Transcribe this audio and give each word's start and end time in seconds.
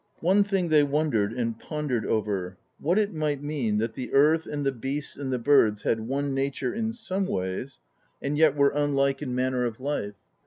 One 0.21 0.43
thing 0.43 0.69
they 0.69 0.81
wondered 0.81 1.31
and 1.31 1.59
pondered 1.59 2.07
over: 2.07 2.57
what 2.79 2.97
it 2.97 3.13
might 3.13 3.43
mean, 3.43 3.77
that 3.77 3.93
the 3.93 4.11
earth 4.13 4.47
and 4.47 4.65
the 4.65 4.71
beasts 4.71 5.15
and 5.15 5.31
the 5.31 5.37
birds 5.37 5.83
had 5.83 5.99
one 6.07 6.33
nature 6.33 6.73
in 6.73 6.91
some 6.91 7.27
ways, 7.27 7.79
and 8.19 8.35
yet 8.35 8.55
were 8.55 8.69
unlike 8.73 9.21
in 9.21 9.35
manner 9.35 9.63
of 9.63 9.77
4 9.77 9.85
PROLOGUE 9.85 10.05
life. 10.07 10.13